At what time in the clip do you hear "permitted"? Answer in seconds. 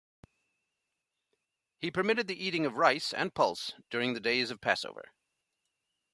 1.91-2.25